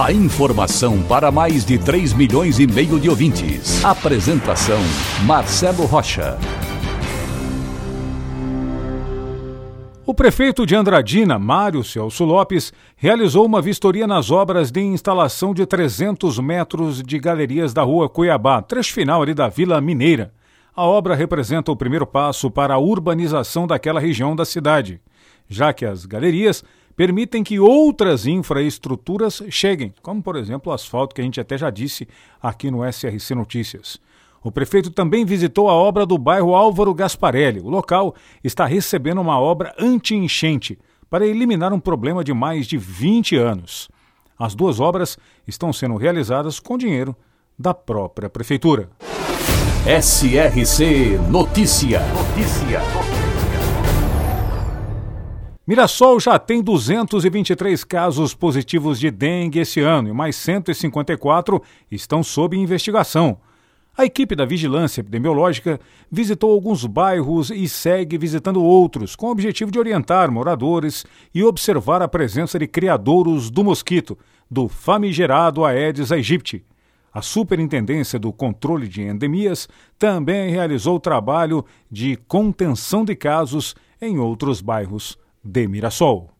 A 0.00 0.10
informação 0.10 1.02
para 1.02 1.30
mais 1.30 1.66
de 1.66 1.78
3 1.78 2.14
milhões 2.14 2.58
e 2.58 2.66
meio 2.66 2.98
de 2.98 3.10
ouvintes. 3.10 3.84
Apresentação 3.84 4.78
Marcelo 5.26 5.84
Rocha. 5.84 6.38
O 10.04 10.14
prefeito 10.14 10.64
de 10.64 10.74
Andradina, 10.74 11.38
Mário 11.38 11.84
Celso 11.84 12.24
Lopes, 12.24 12.72
realizou 12.96 13.44
uma 13.44 13.60
vistoria 13.60 14.06
nas 14.06 14.30
obras 14.30 14.72
de 14.72 14.80
instalação 14.80 15.52
de 15.52 15.66
300 15.66 16.38
metros 16.38 17.02
de 17.02 17.18
galerias 17.18 17.74
da 17.74 17.82
rua 17.82 18.08
Cuiabá, 18.08 18.62
trecho 18.62 18.94
final 18.94 19.22
ali 19.22 19.34
da 19.34 19.48
Vila 19.48 19.80
Mineira. 19.80 20.32
A 20.74 20.84
obra 20.84 21.14
representa 21.14 21.70
o 21.70 21.76
primeiro 21.76 22.06
passo 22.06 22.50
para 22.50 22.74
a 22.74 22.78
urbanização 22.78 23.66
daquela 23.66 24.00
região 24.00 24.34
da 24.34 24.46
cidade, 24.46 25.00
já 25.48 25.70
que 25.72 25.84
as 25.84 26.06
galerias 26.06 26.64
permitem 26.96 27.42
que 27.42 27.58
outras 27.58 28.26
infraestruturas 28.26 29.42
cheguem, 29.50 29.92
como 30.02 30.22
por 30.22 30.36
exemplo 30.36 30.70
o 30.70 30.74
asfalto 30.74 31.14
que 31.14 31.20
a 31.20 31.24
gente 31.24 31.40
até 31.40 31.56
já 31.56 31.70
disse 31.70 32.06
aqui 32.40 32.70
no 32.70 32.84
SRC 32.90 33.34
Notícias. 33.34 33.98
O 34.42 34.50
prefeito 34.50 34.90
também 34.90 35.24
visitou 35.24 35.68
a 35.68 35.72
obra 35.72 36.04
do 36.04 36.18
bairro 36.18 36.54
Álvaro 36.54 36.92
Gasparelli. 36.92 37.60
O 37.60 37.68
local 37.68 38.14
está 38.42 38.66
recebendo 38.66 39.20
uma 39.20 39.38
obra 39.38 39.72
anti-enchente 39.78 40.78
para 41.08 41.26
eliminar 41.26 41.72
um 41.72 41.78
problema 41.78 42.24
de 42.24 42.32
mais 42.32 42.66
de 42.66 42.76
20 42.76 43.36
anos. 43.36 43.88
As 44.36 44.54
duas 44.54 44.80
obras 44.80 45.16
estão 45.46 45.72
sendo 45.72 45.96
realizadas 45.96 46.58
com 46.58 46.76
dinheiro 46.76 47.14
da 47.56 47.72
própria 47.72 48.28
prefeitura. 48.28 48.90
SRC 49.86 51.18
Notícia. 51.30 52.00
Notícia. 52.08 52.80
Mirassol 55.64 56.18
já 56.18 56.40
tem 56.40 56.60
223 56.60 57.84
casos 57.84 58.34
positivos 58.34 58.98
de 58.98 59.12
dengue 59.12 59.60
esse 59.60 59.78
ano 59.78 60.08
e 60.08 60.12
mais 60.12 60.34
154 60.34 61.62
estão 61.88 62.20
sob 62.20 62.56
investigação. 62.56 63.38
A 63.96 64.04
equipe 64.04 64.34
da 64.34 64.44
Vigilância 64.44 65.02
Epidemiológica 65.02 65.78
visitou 66.10 66.50
alguns 66.50 66.84
bairros 66.84 67.50
e 67.50 67.68
segue 67.68 68.18
visitando 68.18 68.60
outros, 68.60 69.14
com 69.14 69.26
o 69.28 69.30
objetivo 69.30 69.70
de 69.70 69.78
orientar 69.78 70.32
moradores 70.32 71.06
e 71.32 71.44
observar 71.44 72.02
a 72.02 72.08
presença 72.08 72.58
de 72.58 72.66
criadouros 72.66 73.48
do 73.48 73.62
mosquito, 73.62 74.18
do 74.50 74.66
famigerado 74.68 75.64
Aedes 75.64 76.10
aegypti. 76.10 76.64
A 77.14 77.22
Superintendência 77.22 78.18
do 78.18 78.32
Controle 78.32 78.88
de 78.88 79.02
Endemias 79.02 79.68
também 79.96 80.50
realizou 80.50 80.98
trabalho 80.98 81.64
de 81.88 82.16
contenção 82.26 83.04
de 83.04 83.14
casos 83.14 83.76
em 84.00 84.18
outros 84.18 84.60
bairros 84.60 85.21
de 85.42 85.66
Mirassol. 85.66 86.30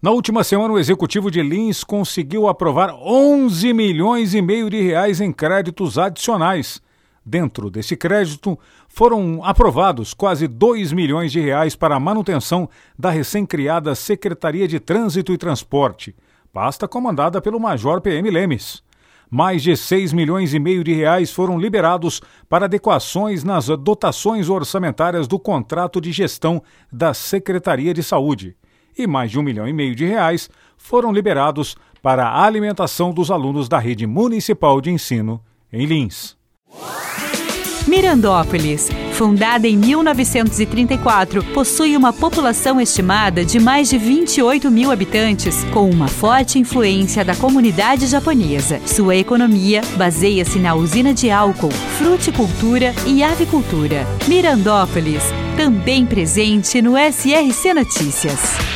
Na 0.00 0.10
última 0.10 0.44
semana, 0.44 0.74
o 0.74 0.78
executivo 0.78 1.30
de 1.30 1.42
Lins 1.42 1.82
conseguiu 1.82 2.46
aprovar 2.46 2.94
11 2.94 3.72
milhões 3.72 4.34
e 4.34 4.42
meio 4.42 4.68
de 4.68 4.80
reais 4.82 5.20
em 5.20 5.32
créditos 5.32 5.98
adicionais. 5.98 6.80
Dentro 7.24 7.70
desse 7.70 7.96
crédito, 7.96 8.58
foram 8.86 9.42
aprovados 9.42 10.12
quase 10.12 10.46
2 10.46 10.92
milhões 10.92 11.32
de 11.32 11.40
reais 11.40 11.74
para 11.74 11.96
a 11.96 12.00
manutenção 12.00 12.68
da 12.98 13.08
recém-criada 13.08 13.94
Secretaria 13.94 14.68
de 14.68 14.78
Trânsito 14.78 15.32
e 15.32 15.38
Transporte, 15.38 16.14
pasta 16.52 16.86
comandada 16.86 17.40
pelo 17.40 17.58
Major 17.58 18.00
PM 18.02 18.30
Lemes 18.30 18.83
mais 19.34 19.64
de 19.64 19.76
6 19.76 20.12
milhões 20.12 20.54
e 20.54 20.60
meio 20.60 20.84
de 20.84 20.94
reais 20.94 21.32
foram 21.32 21.58
liberados 21.58 22.22
para 22.48 22.66
adequações 22.66 23.42
nas 23.42 23.66
dotações 23.66 24.48
orçamentárias 24.48 25.26
do 25.26 25.40
contrato 25.40 26.00
de 26.00 26.12
gestão 26.12 26.62
da 26.92 27.12
Secretaria 27.12 27.92
de 27.92 28.00
Saúde. 28.00 28.54
E 28.96 29.08
mais 29.08 29.32
de 29.32 29.38
um 29.40 29.42
milhão 29.42 29.66
e 29.66 29.72
meio 29.72 29.96
de 29.96 30.04
reais 30.04 30.48
foram 30.78 31.12
liberados 31.12 31.76
para 32.00 32.28
a 32.28 32.44
alimentação 32.44 33.12
dos 33.12 33.28
alunos 33.28 33.68
da 33.68 33.76
rede 33.76 34.06
municipal 34.06 34.80
de 34.80 34.92
ensino 34.92 35.42
em 35.72 35.84
Lins. 35.84 36.36
Mirandópolis, 37.88 38.88
fundada 39.14 39.68
em 39.68 39.76
1934, 39.76 41.42
possui 41.44 41.96
uma 41.96 42.12
população 42.12 42.80
estimada 42.80 43.44
de 43.44 43.60
mais 43.60 43.88
de 43.88 43.96
28 43.96 44.70
mil 44.70 44.90
habitantes, 44.90 45.64
com 45.72 45.88
uma 45.88 46.08
forte 46.08 46.58
influência 46.58 47.24
da 47.24 47.34
comunidade 47.36 48.06
japonesa. 48.06 48.80
Sua 48.84 49.14
economia 49.14 49.82
baseia-se 49.96 50.58
na 50.58 50.74
usina 50.74 51.14
de 51.14 51.30
álcool, 51.30 51.70
fruticultura 51.96 52.92
e 53.06 53.22
avicultura. 53.22 54.04
Mirandópolis, 54.26 55.22
também 55.56 56.04
presente 56.04 56.82
no 56.82 56.94
SRC 56.98 57.72
Notícias. 57.72 58.73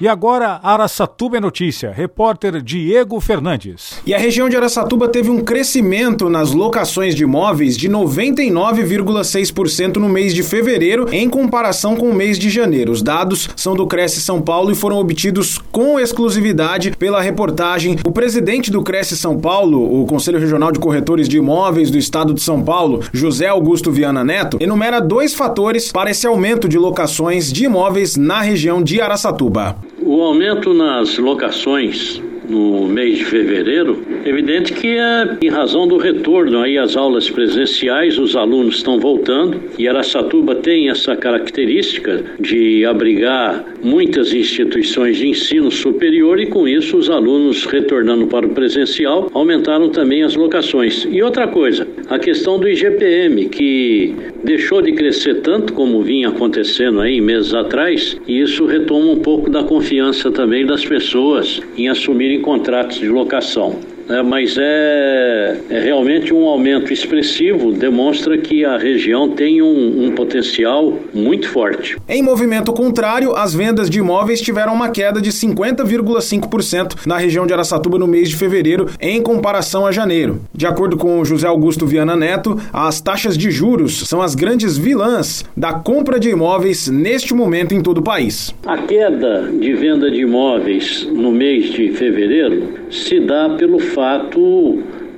E 0.00 0.06
agora, 0.06 0.60
Araçatuba 0.62 1.38
é 1.38 1.40
notícia. 1.40 1.90
Repórter 1.90 2.62
Diego 2.62 3.20
Fernandes. 3.20 4.00
E 4.06 4.14
a 4.14 4.18
região 4.18 4.48
de 4.48 4.56
Araçatuba 4.56 5.08
teve 5.08 5.28
um 5.28 5.40
crescimento 5.40 6.30
nas 6.30 6.52
locações 6.52 7.16
de 7.16 7.24
imóveis 7.24 7.76
de 7.76 7.88
99,6% 7.88 9.96
no 9.96 10.08
mês 10.08 10.32
de 10.32 10.44
fevereiro, 10.44 11.08
em 11.10 11.28
comparação 11.28 11.96
com 11.96 12.10
o 12.10 12.14
mês 12.14 12.38
de 12.38 12.48
janeiro. 12.48 12.92
Os 12.92 13.02
dados 13.02 13.50
são 13.56 13.74
do 13.74 13.88
Cresce 13.88 14.20
São 14.20 14.40
Paulo 14.40 14.70
e 14.70 14.76
foram 14.76 14.98
obtidos 14.98 15.58
com 15.72 15.98
exclusividade 15.98 16.92
pela 16.92 17.20
reportagem. 17.20 17.96
O 18.06 18.12
presidente 18.12 18.70
do 18.70 18.84
Cresce 18.84 19.16
São 19.16 19.40
Paulo, 19.40 20.00
o 20.00 20.06
Conselho 20.06 20.38
Regional 20.38 20.70
de 20.70 20.78
Corretores 20.78 21.28
de 21.28 21.38
Imóveis 21.38 21.90
do 21.90 21.98
Estado 21.98 22.32
de 22.32 22.40
São 22.40 22.62
Paulo, 22.62 23.02
José 23.12 23.48
Augusto 23.48 23.90
Viana 23.90 24.22
Neto, 24.22 24.58
enumera 24.60 25.00
dois 25.00 25.34
fatores 25.34 25.90
para 25.90 26.08
esse 26.08 26.24
aumento 26.24 26.68
de 26.68 26.78
locações 26.78 27.52
de 27.52 27.64
imóveis 27.64 28.16
na 28.16 28.42
região 28.42 28.80
de 28.80 29.00
Araçatuba. 29.00 29.87
O 30.18 30.22
aumento 30.24 30.74
nas 30.74 31.16
locações 31.16 32.20
no 32.48 32.86
mês 32.86 33.18
de 33.18 33.24
fevereiro, 33.24 34.02
evidente 34.24 34.72
que 34.72 34.88
é 34.88 35.36
em 35.42 35.48
razão 35.48 35.86
do 35.86 35.96
retorno 35.96 36.60
aí 36.60 36.78
às 36.78 36.96
aulas 36.96 37.28
presenciais, 37.30 38.18
os 38.18 38.34
alunos 38.34 38.76
estão 38.76 38.98
voltando 38.98 39.60
e 39.78 39.86
Araçatuba 39.86 40.54
tem 40.54 40.88
essa 40.88 41.14
característica 41.14 42.24
de 42.40 42.84
abrigar 42.84 43.64
muitas 43.82 44.32
instituições 44.32 45.16
de 45.18 45.28
ensino 45.28 45.70
superior 45.70 46.40
e 46.40 46.46
com 46.46 46.66
isso 46.66 46.96
os 46.96 47.10
alunos 47.10 47.64
retornando 47.66 48.26
para 48.26 48.46
o 48.46 48.50
presencial 48.50 49.30
aumentaram 49.32 49.90
também 49.90 50.22
as 50.22 50.34
locações. 50.34 51.06
E 51.10 51.22
outra 51.22 51.46
coisa, 51.46 51.86
a 52.08 52.18
questão 52.18 52.58
do 52.58 52.68
IGPM 52.68 53.48
que 53.48 54.14
deixou 54.42 54.80
de 54.80 54.92
crescer 54.92 55.42
tanto 55.42 55.72
como 55.72 56.02
vinha 56.02 56.28
acontecendo 56.28 57.00
aí 57.00 57.20
meses 57.20 57.54
atrás, 57.54 58.16
e 58.26 58.40
isso 58.40 58.66
retoma 58.66 59.10
um 59.10 59.18
pouco 59.18 59.50
da 59.50 59.62
confiança 59.62 60.30
também 60.30 60.64
das 60.64 60.84
pessoas 60.84 61.60
em 61.76 61.88
assumirem 61.88 62.37
contratos 62.40 62.98
de 62.98 63.08
locação 63.08 63.80
né, 64.08 64.22
mas 64.22 64.56
é, 64.58 65.60
é, 65.68 65.80
realmente 65.80 66.32
um 66.32 66.46
aumento 66.46 66.92
expressivo, 66.92 67.72
demonstra 67.72 68.38
que 68.38 68.64
a 68.64 68.78
região 68.78 69.28
tem 69.28 69.60
um, 69.60 70.06
um, 70.06 70.12
potencial 70.12 70.94
muito 71.12 71.48
forte. 71.48 71.96
Em 72.08 72.22
movimento 72.22 72.72
contrário, 72.72 73.36
as 73.36 73.54
vendas 73.54 73.90
de 73.90 73.98
imóveis 73.98 74.40
tiveram 74.40 74.72
uma 74.72 74.88
queda 74.88 75.20
de 75.20 75.30
50,5% 75.30 77.06
na 77.06 77.18
região 77.18 77.46
de 77.46 77.52
Araçatuba 77.52 77.98
no 77.98 78.06
mês 78.06 78.30
de 78.30 78.36
fevereiro, 78.36 78.88
em 79.00 79.20
comparação 79.22 79.86
a 79.86 79.92
janeiro. 79.92 80.40
De 80.54 80.66
acordo 80.66 80.96
com 80.96 81.24
José 81.24 81.46
Augusto 81.46 81.86
Viana 81.86 82.16
Neto, 82.16 82.58
as 82.72 83.00
taxas 83.00 83.36
de 83.36 83.50
juros 83.50 84.08
são 84.08 84.22
as 84.22 84.34
grandes 84.34 84.78
vilãs 84.78 85.44
da 85.56 85.74
compra 85.74 86.18
de 86.18 86.30
imóveis 86.30 86.88
neste 86.88 87.34
momento 87.34 87.74
em 87.74 87.82
todo 87.82 87.98
o 87.98 88.02
país. 88.02 88.54
A 88.64 88.78
queda 88.78 89.50
de 89.52 89.74
venda 89.74 90.10
de 90.10 90.22
imóveis 90.22 91.06
no 91.12 91.30
mês 91.30 91.70
de 91.72 91.90
fevereiro 91.92 92.78
se 92.90 93.20
dá 93.20 93.50
pelo 93.50 93.78
fato 93.78 93.97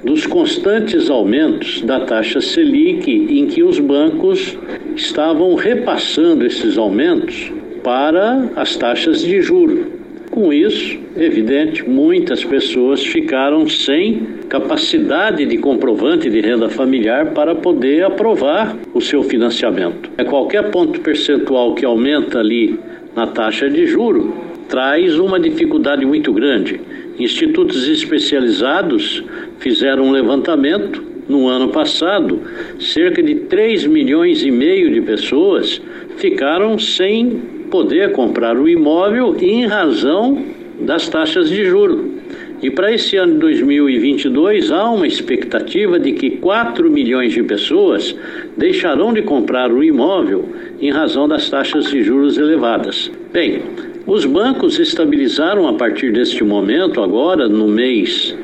dos 0.04 0.26
constantes 0.26 1.10
aumentos 1.10 1.82
da 1.82 2.00
taxa 2.00 2.40
Selic, 2.40 3.10
em 3.10 3.46
que 3.46 3.62
os 3.62 3.78
bancos 3.78 4.56
estavam 4.96 5.54
repassando 5.54 6.46
esses 6.46 6.78
aumentos 6.78 7.52
para 7.82 8.48
as 8.56 8.76
taxas 8.76 9.22
de 9.22 9.40
juro. 9.42 10.00
Com 10.30 10.52
isso, 10.52 10.96
evidente, 11.16 11.86
muitas 11.88 12.44
pessoas 12.44 13.04
ficaram 13.04 13.68
sem 13.68 14.20
capacidade 14.48 15.44
de 15.44 15.58
comprovante 15.58 16.30
de 16.30 16.40
renda 16.40 16.68
familiar 16.68 17.32
para 17.32 17.54
poder 17.54 18.04
aprovar 18.04 18.76
o 18.94 19.00
seu 19.00 19.24
financiamento. 19.24 20.08
É 20.16 20.24
qualquer 20.24 20.70
ponto 20.70 21.00
percentual 21.00 21.74
que 21.74 21.84
aumenta 21.84 22.38
ali 22.38 22.78
na 23.14 23.26
taxa 23.26 23.68
de 23.68 23.86
juro 23.86 24.32
traz 24.68 25.18
uma 25.18 25.40
dificuldade 25.40 26.06
muito 26.06 26.32
grande 26.32 26.80
Institutos 27.20 27.86
especializados 27.86 29.22
fizeram 29.58 30.04
um 30.04 30.10
levantamento 30.10 31.04
no 31.28 31.48
ano 31.48 31.68
passado, 31.68 32.40
cerca 32.78 33.22
de 33.22 33.34
3 33.34 33.86
milhões 33.86 34.42
e 34.42 34.50
meio 34.50 34.90
de 34.90 35.02
pessoas 35.02 35.82
ficaram 36.16 36.78
sem 36.78 37.28
poder 37.70 38.12
comprar 38.12 38.56
o 38.56 38.66
imóvel 38.66 39.36
em 39.38 39.66
razão 39.66 40.42
das 40.80 41.10
taxas 41.10 41.50
de 41.50 41.66
juro. 41.66 42.14
E 42.62 42.70
para 42.70 42.90
esse 42.90 43.18
ano 43.18 43.34
de 43.34 43.40
2022 43.40 44.72
há 44.72 44.90
uma 44.90 45.06
expectativa 45.06 45.98
de 45.98 46.12
que 46.12 46.30
4 46.38 46.90
milhões 46.90 47.34
de 47.34 47.42
pessoas 47.42 48.16
deixarão 48.56 49.12
de 49.12 49.20
comprar 49.20 49.70
o 49.70 49.84
imóvel 49.84 50.48
em 50.80 50.90
razão 50.90 51.28
das 51.28 51.50
taxas 51.50 51.90
de 51.90 52.02
juros 52.02 52.38
elevadas. 52.38 53.10
Bem, 53.30 53.60
os 54.06 54.24
bancos 54.24 54.78
estabilizaram 54.78 55.68
a 55.68 55.74
partir 55.74 56.12
deste 56.12 56.42
momento, 56.42 57.02
agora 57.02 57.48
no 57.48 57.68
mês 57.68 58.34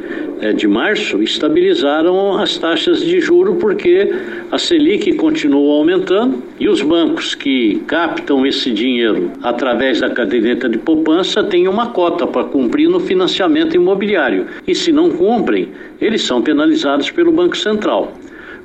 é, 0.40 0.52
de 0.52 0.68
março, 0.68 1.22
estabilizaram 1.22 2.36
as 2.38 2.58
taxas 2.58 3.00
de 3.00 3.20
juro 3.20 3.54
porque 3.54 4.12
a 4.50 4.58
Selic 4.58 5.14
continuou 5.14 5.78
aumentando 5.78 6.42
e 6.60 6.68
os 6.68 6.82
bancos 6.82 7.34
que 7.34 7.82
captam 7.86 8.46
esse 8.46 8.70
dinheiro 8.70 9.32
através 9.42 10.00
da 10.00 10.10
caderneta 10.10 10.68
de 10.68 10.78
poupança 10.78 11.42
têm 11.42 11.66
uma 11.66 11.86
cota 11.86 12.26
para 12.26 12.44
cumprir 12.44 12.88
no 12.88 13.00
financiamento 13.00 13.74
imobiliário. 13.74 14.46
E 14.66 14.74
se 14.74 14.92
não 14.92 15.10
cumprem, 15.10 15.68
eles 16.00 16.22
são 16.22 16.42
penalizados 16.42 17.10
pelo 17.10 17.32
Banco 17.32 17.56
Central. 17.56 18.12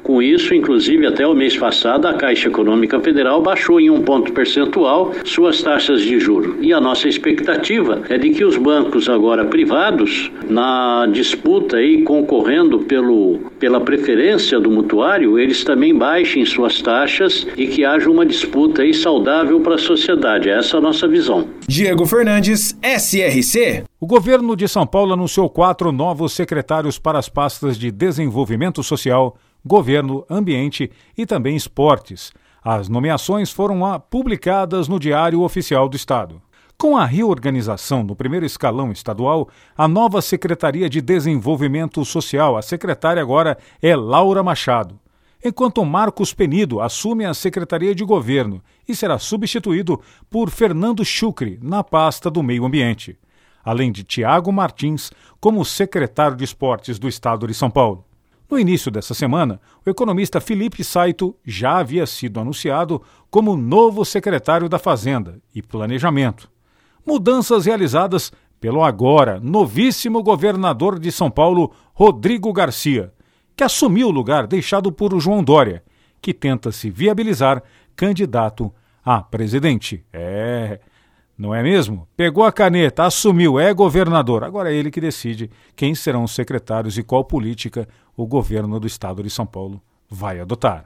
Com 0.03 0.21
isso, 0.21 0.53
inclusive, 0.53 1.05
até 1.05 1.25
o 1.27 1.33
mês 1.33 1.55
passado, 1.55 2.07
a 2.07 2.13
Caixa 2.13 2.47
Econômica 2.47 2.99
Federal 2.99 3.41
baixou 3.41 3.79
em 3.79 3.89
um 3.89 4.01
ponto 4.01 4.31
percentual 4.33 5.11
suas 5.23 5.61
taxas 5.61 6.01
de 6.01 6.19
juro. 6.19 6.57
E 6.61 6.73
a 6.73 6.81
nossa 6.81 7.07
expectativa 7.07 8.01
é 8.09 8.17
de 8.17 8.31
que 8.31 8.43
os 8.43 8.57
bancos 8.57 9.07
agora 9.07 9.45
privados, 9.45 10.31
na 10.49 11.07
disputa 11.11 11.77
aí 11.77 12.01
concorrendo 12.03 12.79
pelo, 12.79 13.39
pela 13.59 13.79
preferência 13.79 14.59
do 14.59 14.71
mutuário, 14.71 15.37
eles 15.37 15.63
também 15.63 15.95
baixem 15.95 16.45
suas 16.45 16.81
taxas 16.81 17.47
e 17.55 17.67
que 17.67 17.85
haja 17.85 18.09
uma 18.09 18.25
disputa 18.25 18.81
aí 18.81 18.93
saudável 18.93 19.59
para 19.61 19.75
a 19.75 19.79
sociedade. 19.79 20.49
Essa 20.49 20.77
é 20.77 20.79
a 20.79 20.81
nossa 20.81 21.07
visão. 21.07 21.47
Diego 21.67 22.05
Fernandes, 22.05 22.77
SRC. 22.83 23.83
O 23.99 24.07
governo 24.07 24.55
de 24.55 24.67
São 24.67 24.85
Paulo 24.85 25.13
anunciou 25.13 25.49
quatro 25.49 25.91
novos 25.91 26.33
secretários 26.33 26.97
para 26.97 27.19
as 27.19 27.29
pastas 27.29 27.77
de 27.77 27.91
desenvolvimento 27.91 28.81
social, 28.81 29.37
governo, 29.65 30.25
ambiente 30.29 30.91
e 31.17 31.25
também 31.25 31.55
esportes. 31.55 32.31
As 32.63 32.87
nomeações 32.87 33.51
foram 33.51 33.79
publicadas 34.09 34.87
no 34.87 34.99
Diário 34.99 35.41
Oficial 35.41 35.89
do 35.89 35.95
Estado. 35.95 36.41
Com 36.77 36.97
a 36.97 37.05
reorganização 37.05 38.03
no 38.03 38.15
primeiro 38.15 38.45
escalão 38.45 38.91
estadual, 38.91 39.49
a 39.77 39.87
nova 39.87 40.21
Secretaria 40.21 40.89
de 40.89 40.99
Desenvolvimento 40.99 42.03
Social, 42.03 42.57
a 42.57 42.61
secretária 42.61 43.21
agora 43.21 43.57
é 43.81 43.95
Laura 43.95 44.41
Machado, 44.41 44.99
enquanto 45.43 45.85
Marcos 45.85 46.33
Penido 46.33 46.81
assume 46.81 47.25
a 47.25 47.33
Secretaria 47.33 47.93
de 47.93 48.03
Governo 48.03 48.61
e 48.87 48.95
será 48.95 49.19
substituído 49.19 50.01
por 50.29 50.49
Fernando 50.49 51.05
Chucre 51.05 51.59
na 51.61 51.83
pasta 51.83 52.31
do 52.31 52.41
Meio 52.41 52.65
Ambiente 52.65 53.17
além 53.63 53.91
de 53.91 54.03
Tiago 54.03 54.51
Martins 54.51 55.11
como 55.39 55.65
secretário 55.65 56.35
de 56.37 56.43
Esportes 56.43 56.99
do 56.99 57.07
Estado 57.07 57.47
de 57.47 57.53
São 57.53 57.69
Paulo. 57.69 58.05
No 58.51 58.59
início 58.59 58.91
dessa 58.91 59.13
semana, 59.13 59.61
o 59.85 59.89
economista 59.89 60.41
Felipe 60.41 60.83
Saito 60.83 61.33
já 61.45 61.77
havia 61.77 62.05
sido 62.05 62.37
anunciado 62.37 63.01
como 63.29 63.55
novo 63.55 64.03
secretário 64.03 64.67
da 64.67 64.77
Fazenda 64.77 65.39
e 65.55 65.61
Planejamento. 65.61 66.51
Mudanças 67.07 67.65
realizadas 67.65 68.29
pelo 68.59 68.83
agora 68.83 69.39
novíssimo 69.39 70.21
governador 70.21 70.99
de 70.99 71.13
São 71.13 71.31
Paulo, 71.31 71.71
Rodrigo 71.93 72.51
Garcia, 72.51 73.13
que 73.55 73.63
assumiu 73.63 74.09
o 74.09 74.11
lugar 74.11 74.45
deixado 74.45 74.91
por 74.91 75.17
João 75.17 75.41
Dória, 75.41 75.81
que 76.21 76.33
tenta 76.33 76.73
se 76.73 76.89
viabilizar 76.89 77.63
candidato 77.95 78.69
a 79.01 79.21
presidente. 79.21 80.03
É, 80.11 80.81
não 81.37 81.53
é 81.55 81.63
mesmo? 81.63 82.07
Pegou 82.15 82.43
a 82.43 82.51
caneta, 82.51 83.03
assumiu, 83.03 83.59
é 83.59 83.73
governador. 83.73 84.43
Agora 84.43 84.71
é 84.71 84.75
ele 84.75 84.91
que 84.91 85.01
decide 85.01 85.49
quem 85.75 85.95
serão 85.95 86.23
os 86.23 86.35
secretários 86.35 86.97
e 86.97 87.03
qual 87.03 87.25
política 87.25 87.87
o 88.15 88.27
governo 88.27 88.79
do 88.79 88.87
estado 88.87 89.23
de 89.23 89.29
São 89.29 89.45
Paulo 89.45 89.81
vai 90.09 90.39
adotar. 90.39 90.85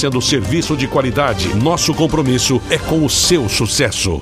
oferecendo 0.01 0.21
serviço 0.21 0.75
de 0.75 0.87
qualidade. 0.87 1.53
Nosso 1.55 1.93
compromisso 1.93 2.59
é 2.71 2.77
com 2.77 3.05
o 3.05 3.09
seu 3.09 3.47
sucesso. 3.47 4.19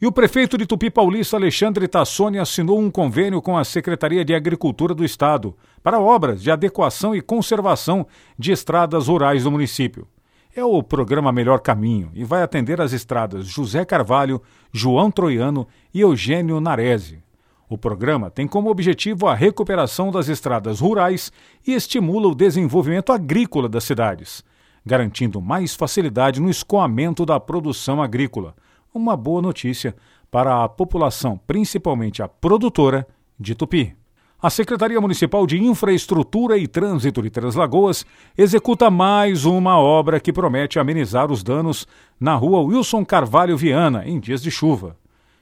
E 0.00 0.06
o 0.06 0.10
prefeito 0.10 0.58
de 0.58 0.66
Tupi 0.66 0.90
Paulista, 0.90 1.36
Alexandre 1.36 1.86
Tassoni, 1.86 2.38
assinou 2.38 2.80
um 2.80 2.90
convênio 2.90 3.40
com 3.40 3.56
a 3.56 3.62
Secretaria 3.62 4.24
de 4.24 4.34
Agricultura 4.34 4.92
do 4.92 5.04
Estado 5.04 5.54
para 5.84 6.00
obras 6.00 6.42
de 6.42 6.50
adequação 6.50 7.14
e 7.14 7.20
conservação 7.20 8.06
de 8.36 8.50
estradas 8.50 9.06
rurais 9.06 9.44
do 9.44 9.52
município. 9.52 10.08
É 10.56 10.64
o 10.64 10.82
programa 10.82 11.30
Melhor 11.30 11.60
Caminho 11.60 12.10
e 12.12 12.24
vai 12.24 12.42
atender 12.42 12.80
as 12.80 12.92
estradas 12.92 13.46
José 13.46 13.84
Carvalho, 13.84 14.42
João 14.72 15.12
Troiano 15.12 15.68
e 15.94 16.00
Eugênio 16.00 16.60
Narese. 16.60 17.22
O 17.68 17.78
programa 17.78 18.30
tem 18.30 18.48
como 18.48 18.68
objetivo 18.68 19.28
a 19.28 19.34
recuperação 19.34 20.10
das 20.10 20.28
estradas 20.28 20.80
rurais 20.80 21.30
e 21.64 21.72
estimula 21.72 22.26
o 22.26 22.34
desenvolvimento 22.34 23.12
agrícola 23.12 23.68
das 23.68 23.84
cidades 23.84 24.42
garantindo 24.84 25.40
mais 25.40 25.74
facilidade 25.74 26.40
no 26.40 26.50
escoamento 26.50 27.26
da 27.26 27.38
produção 27.38 28.02
agrícola. 28.02 28.54
Uma 28.94 29.16
boa 29.16 29.42
notícia 29.42 29.94
para 30.30 30.64
a 30.64 30.68
população, 30.68 31.40
principalmente 31.46 32.22
a 32.22 32.28
produtora 32.28 33.06
de 33.38 33.54
Tupi. 33.54 33.94
A 34.42 34.48
Secretaria 34.48 35.00
Municipal 35.00 35.46
de 35.46 35.62
Infraestrutura 35.62 36.56
e 36.56 36.66
Trânsito 36.66 37.20
de 37.20 37.28
Três 37.28 37.54
Lagoas 37.54 38.06
executa 38.38 38.90
mais 38.90 39.44
uma 39.44 39.78
obra 39.78 40.18
que 40.18 40.32
promete 40.32 40.78
amenizar 40.78 41.30
os 41.30 41.42
danos 41.42 41.86
na 42.18 42.34
rua 42.34 42.60
Wilson 42.60 43.04
Carvalho 43.04 43.56
Viana 43.56 44.02
em 44.06 44.18
dias 44.18 44.42
de 44.42 44.50
chuva. 44.50 44.96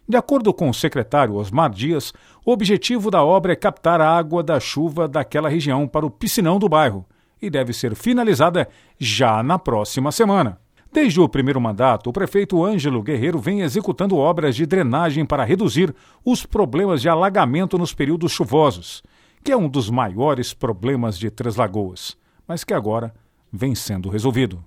De 0.09 0.17
acordo 0.17 0.53
com 0.53 0.69
o 0.69 0.75
secretário 0.75 1.35
Osmar 1.35 1.71
Dias, 1.71 2.12
o 2.45 2.51
objetivo 2.51 3.09
da 3.11 3.23
obra 3.23 3.53
é 3.53 3.57
captar 3.57 4.01
a 4.01 4.11
água 4.11 4.43
da 4.43 4.59
chuva 4.59 5.07
daquela 5.07 5.49
região 5.49 5.87
para 5.87 6.07
o 6.07 6.11
piscinão 6.11 6.59
do 6.59 6.69
bairro 6.69 7.07
e 7.40 7.50
deve 7.50 7.73
ser 7.73 7.95
finalizada 7.95 8.68
já 8.99 9.42
na 9.42 9.59
próxima 9.59 10.11
semana. 10.12 10.59
Desde 10.92 11.21
o 11.21 11.28
primeiro 11.28 11.61
mandato, 11.61 12.09
o 12.09 12.12
prefeito 12.12 12.64
Ângelo 12.64 13.02
Guerreiro 13.02 13.38
vem 13.38 13.61
executando 13.61 14.16
obras 14.16 14.57
de 14.57 14.64
drenagem 14.64 15.25
para 15.25 15.45
reduzir 15.45 15.95
os 16.25 16.47
problemas 16.47 17.02
de 17.02 17.09
alagamento 17.09 17.76
nos 17.76 17.92
períodos 17.92 18.33
chuvosos, 18.33 19.02
que 19.45 19.52
é 19.52 19.57
um 19.57 19.68
dos 19.68 19.90
maiores 19.90 20.54
problemas 20.54 21.18
de 21.18 21.30
Três 21.30 21.57
Lagoas, 21.57 22.16
mas 22.47 22.64
que 22.64 22.73
agora 22.73 23.14
vem 23.52 23.75
sendo 23.75 24.09
resolvido. 24.09 24.64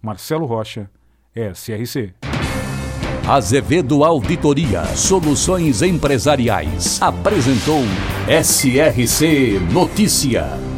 Marcelo 0.00 0.46
Rocha, 0.46 0.90
SRC. 1.34 2.14
Azevedo 3.28 4.02
Auditoria 4.02 4.84
Soluções 4.96 5.82
Empresariais 5.82 7.00
apresentou 7.00 7.82
SRC 8.26 9.60
Notícia. 9.72 10.69